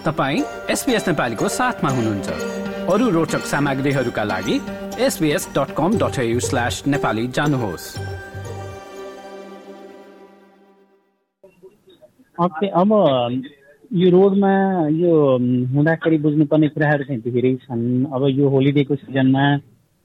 [0.00, 2.28] तपाईँ एसपिएस नेपालीको साथमा हुनुहुन्छ।
[2.88, 4.56] अरू रोचक सामग्रीहरूका लागि
[5.06, 7.84] SBS dot com dot slash Nepali जानुहोस्।
[12.38, 12.90] अब
[13.92, 14.52] यो रोडमा
[14.88, 15.12] यो
[15.74, 19.44] हुँदाखेरि बुझ्नुपर्ने कुराहरू चाहिँ धेरै छन्। अब यो होलिडेको सिजनमा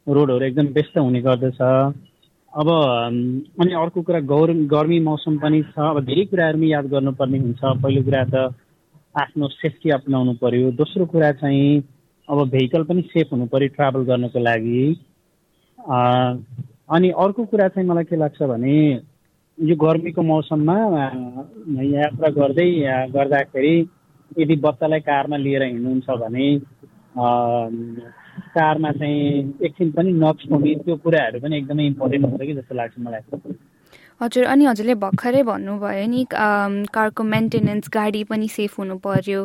[0.07, 1.59] रोडहरू एकदम व्यस्त हुने गर्दछ।
[2.53, 2.67] अब
[3.61, 8.03] अनि अर्को कुरा गौर गर्मी मौसम पनि छ। अब धेरै कुराहरूमा याद गर्नुपर्ने हुन्छ। पहिलो
[8.03, 8.35] कुरा त
[9.15, 11.83] आफ्नो सेफ्टी अप्नाउनु पर्यो। दोस्रो कुरा चाहिँ
[12.27, 14.81] अब भेहिकल पनि सेफ हुनु पऱ्यो ट्राभल गर्नको लागि।
[15.79, 18.75] अनि अर्को कुरा चाहिँ मलाई के लाग्छ भने
[19.57, 20.77] यो गर्मीको मौसममा
[21.83, 22.69] यात्रा गर्दै
[23.15, 23.75] गर्दाखेरि
[24.39, 26.47] यदि बच्चालाई कारमा लिएर हिँड्नुहुन्छ भने
[28.55, 29.19] कारमा चाहिँ
[29.65, 33.23] एकछिन पनि नछोड्ने त्यो कुराहरू पनि एकदमै इम्पोर्टेन्ट हुन्छ कि जस्तो लाग्छ मलाई।
[34.21, 39.41] हजुर अनि हजुरले भर्खरै भन्नुभयो नि कारको मेन्टेनेन्स गाडी पनि सेफ हुनु पर्यो।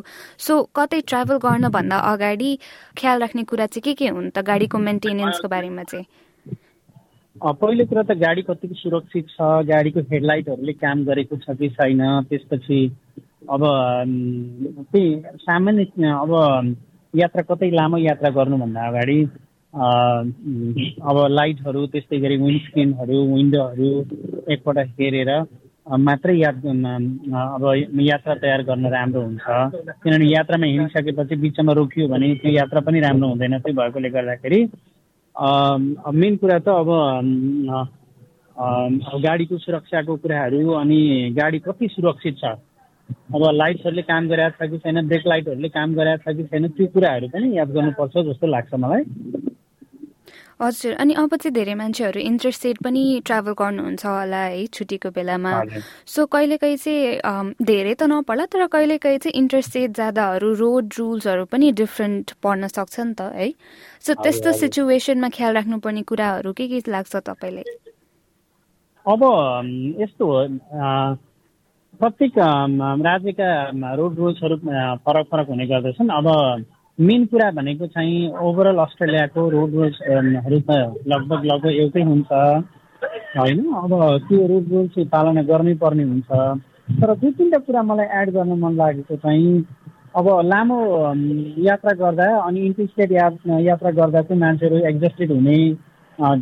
[0.46, 2.50] सो कतै ट्राभल गर्नभन्दा अगाडि
[2.98, 6.06] ख्याल राख्ने कुरा चाहिँ के के हुन् त गाडीको मेन्टेनेन्सको बारेमा चाहिँ?
[7.36, 12.80] पहिलो कुरा त गाडी कतिको सुरक्षित छ गाडीको हेडलाइटहरूले काम गरेको छ कि छैन त्यसपछि
[13.50, 15.06] अब त्यही
[15.50, 16.32] सामान्य अब
[17.14, 19.18] यात्रा कतै लामो यात्रा गर्नुभन्दा अगाडि
[19.74, 23.90] अब लाइटहरू त्यस्तै गरी विन्डस्क्रिनहरू विन्डोहरू
[24.52, 25.30] एकपल्ट हेरेर
[25.98, 27.64] मात्रै याद अब
[28.00, 29.44] यात्रा तयार गर्न राम्रो हुन्छ।
[30.02, 34.60] किनभने यात्रामा हिँडिसकेपछि बिचमा रोकियो भने त्यो यात्रा पनि राम्रो हुँदैन। त्यही भएकोले गर्दाखेरि
[36.18, 36.90] मेन कुरा त अब
[39.22, 41.00] गाडीको सुरक्षाको कुराहरू अनि
[41.38, 42.44] गाडी कति सुरक्षित छ।
[43.34, 46.86] अब लाइट्सहरूले काम गरेको छ कि छैन ब्रेक लाइटहरूले काम गरेको छ कि छैन त्यो
[46.94, 49.02] कुराहरू पनि याद गर्नुपर्छ जस्तो लाग्छ मलाई।
[50.60, 55.52] हजुर अनि अब चाहिँ धेरै मान्छेहरू इन्ट्रेस्टेड पनि ट्राभल गर्नुहुन्छ होला है छुट्टीको बेलामा।
[56.04, 62.32] सो कहिलेकाहीँ चाहिँ धेरै त नपर्ला तर कहिलेकाहीँ चाहिँ इन्ट्रेस्टेड जाँदाहरू रोड रुल्सहरू पनि डिफ्रेन्ट
[62.44, 63.48] पर्न सक्छ नि त है?
[64.04, 67.64] सो त्यस्तो सिचुएसनमा ख्याल राख्नुपर्ने कुराहरू के के लाग्छ तपाईँलाई?
[69.06, 69.20] अब
[70.00, 70.38] यस्तो हो
[72.00, 72.32] प्रत्येक
[73.08, 73.48] राज्यका
[73.96, 74.56] रोड रुल्सहरू
[75.04, 76.28] फरक फरक हुने गर्दछन्। अब
[77.00, 78.16] मेन कुरा भनेको चाहिँ
[78.46, 80.70] ओभरअल अस्ट्रेलियाको रोड रुल्सहरू त
[81.08, 82.32] लगभग लगभग एउटै हुन्छ।
[83.36, 83.58] होइन?
[83.74, 83.92] अब
[84.28, 86.30] त्यो रोड रुल्स पालना गर्नै पर्ने हुन्छ।
[87.00, 89.64] तर दुई तिनवटा कुरा मलाई एड गर्न मन लागेको चाहिँ
[90.16, 90.78] अब लामो
[91.64, 93.28] यात्रा गर्दा अनि इन्टरस्टेट या
[93.68, 95.58] यात्रा गर्दा चाहिँ मान्छेहरू एक्जस्टेड हुने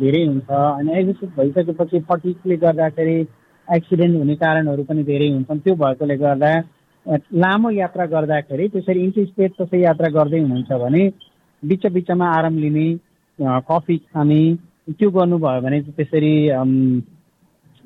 [0.03, 3.17] धेरै हुन्छ। अनि एक्जस्टेड भइसकेपछि फटिकले गर्दाखेरि
[3.67, 6.51] एक्सिडेन्ट हुने कारणहरू पनि धेरै हुन्छन्। त्यो भएकोले गर्दा
[7.07, 11.03] लामो यात्रा गर्दाखेरि त्यसरी इन्टी स्टेट त्यसै यात्रा गर्दै हुनुहुन्छ भने
[11.63, 12.87] बिच बिचमा आराम लिने
[13.69, 14.41] कफी खाने
[14.89, 16.33] त्यो गर्नुभयो भने त्यसरी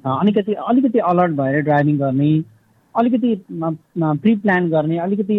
[0.06, 2.32] अलिकति अलिकति अलर्ट भएर ड्राइभिङ गर्ने
[2.96, 3.36] अलिकति
[4.24, 5.38] प्रि प्लान गर्ने अलिकति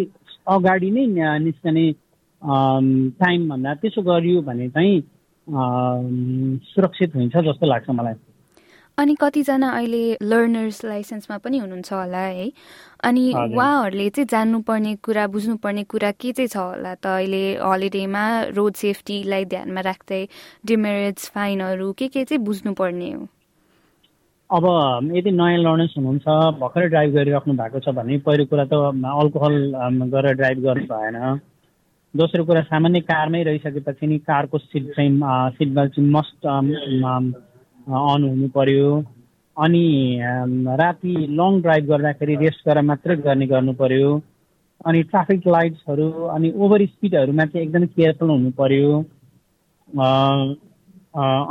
[0.48, 1.06] अगाडि नै
[1.44, 1.86] निस्कने
[3.20, 5.02] टाइमभन्दा त्यसो गरियो भने चाहिँ
[6.74, 8.14] सुरक्षित हुन्छ जस्तो लाग्छ मलाई।
[8.99, 12.47] अनि कतिजना अहिले लर्नर्स लाइसेन्समा पनि हुनुहुन्छ होला है।
[13.05, 17.06] अनि उहाँहरूले चाहिँ जान्नुपर्ने कुरा बुझ्नुपर्ने कुरा के चाहिँ छ होला त?
[17.06, 20.22] अहिले हलिडेमा रोड सेफ्टीलाई ध्यानमा राख्दै
[20.66, 23.27] डिमेरिट्स फाइनहरू के के चाहिँ बुझ्नुपर्ने हो?
[24.50, 24.65] अब
[25.16, 26.27] यदि नयाँ लर्नर्स हुनुहुन्छ
[26.62, 28.78] भर्खरै ड्राइभ गरिराख्नु भएको छ भने पहिलो कुरा त
[29.22, 29.54] अल्कोहल
[30.15, 31.19] गरेर ड्राइभ गर्नु भएन।
[32.15, 35.10] दोस्रो कुरा सामान्य कारमै रहिसकेपछि नि कारको सिट चाहिँ
[35.59, 36.47] सिट बेल्ट चाहिँ मस्ट
[37.87, 38.91] अन हुनु पर्यो।
[39.56, 39.84] अनि
[40.81, 44.11] राति लङ ड्राइभ गर्दाखेरि रेस्ट गरेर मात्रै गर्ने गर्नु पर्यो।
[44.87, 48.91] अनि ट्राफिक लाइट्सहरू अनि ओभर स्पिडहरूमा चाहिँ एकदमै केयरफुल हुनु पर्यो।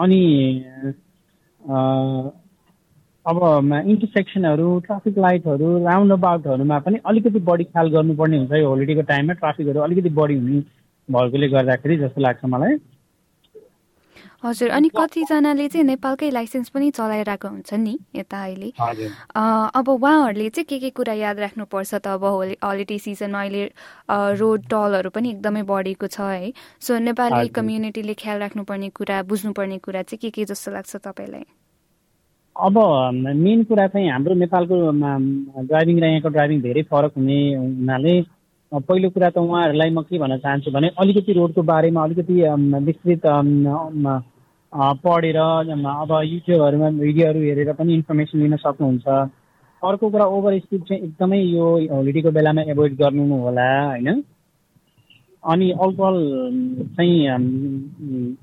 [0.04, 0.22] अनि
[3.26, 3.38] अब
[3.88, 9.80] इन्टरसेक्सनहरू ट्राफिक लाइटहरू राउन्ड अबाउटहरूमा पनि अलिकति बढी ख्याल गर्नुपर्ने हुन्छ यो होलिडेको टाइममा ट्राफिकहरू
[9.82, 10.60] अलिकति बढी हुने
[11.10, 12.76] भएकोले गर्दाखेरि जस्तो लाग्छ मलाई।
[14.44, 18.70] हजुर अनि कतिजनाले चाहिँ नेपालकै लाइसेन्स पनि चलाइरहेको हुन्छ नि यता अहिले।
[19.80, 23.64] अब उहाँहरूले चाहिँ के के कुरा याद राख्नुपर्छ त अब होली हलिडे सिजनमा अहिले
[24.42, 26.52] रोड टलहरू पनि एकदमै बढेको छ है।
[26.84, 31.46] सो नेपाली कम्युनिटीले ख्याल राख्नुपर्ने कुरा बुझ्नुपर्ने कुरा चाहिँ के के जस्तो लाग्छ तपाईँलाई?
[32.56, 32.76] अब
[33.48, 34.76] मेन कुरा चाहिँ हाम्रो नेपालको
[35.72, 38.16] ड्राइभिङ र यहाँको ड्राइभिङ धेरै फरक हुने हुनाले
[38.72, 42.36] पहिलो कुरा त उहाँहरूलाई म के भन्न चाहन्छु भने अलिकति रोडको बारेमा अलिकति
[42.86, 43.26] विस्तृत
[44.74, 49.08] पढेर अब युट्युबहरूमा भिडियोहरू हेरेर पनि इन्फर्मेसन लिन सक्नुहुन्छ।
[49.82, 54.24] अर्को कुरा ओभर स्पिड चाहिँ एकदमै यो होलिडेको बेलामा एभोइड गर्नु होला होइन?
[55.44, 56.18] अनि अल्कोहल
[56.98, 57.16] चाहिँ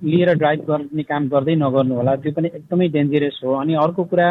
[0.04, 4.28] लिएर ड्राइभ गर्ने काम गर्दै नगर्नु होला त्यो पनि एकदमै डेन्जरस हो। अनि अर्को कुरा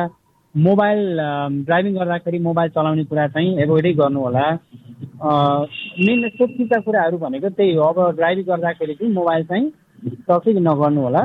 [0.55, 1.01] मोबाइल
[1.65, 4.45] ड्राइभिङ गर्दाखेरि मोबाइल चलाउने कुरा चाहिँ एभोइडै गर्नु होला।
[6.05, 9.71] मेन सेफ्टीका कुराहरू भनेको त्यही हो। अब ड्राइभिङ गर्दाखेरि चाहिँ मोबाइल चाहिँ
[10.29, 11.23] टचै नगर्नु होला।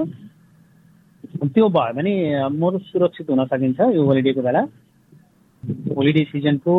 [1.35, 2.15] त्यो भयो भने
[2.49, 4.63] म सुरक्षित हुन सकिन्छ यो होलिडेको बेला।
[5.97, 6.75] होलिडे सिजनको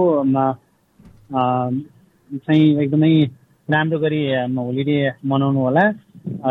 [1.34, 3.13] चाहिँ एकदमै
[3.68, 4.22] राम्रो गरी
[4.57, 5.86] होलिडे मनाउनु होला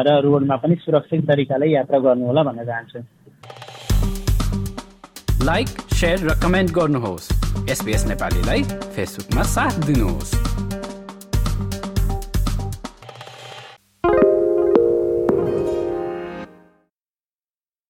[0.07, 2.99] र रोडमा पनि सुरक्षित तरिकाले यात्रा गर्नु होला भन्न चाहन्छु।
[5.45, 5.69] लाइक
[6.29, 7.27] र कमेन्ट गर्नुहोस्।
[7.71, 8.63] एसपिएस नेपालीलाई
[8.95, 10.31] फेसबुकमा साथ दिनुहोस्।